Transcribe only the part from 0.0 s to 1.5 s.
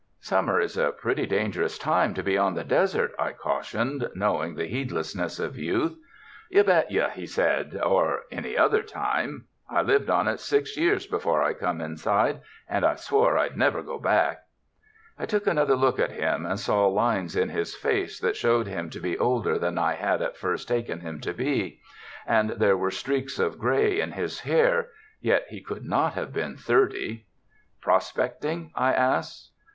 "Summer is a pretty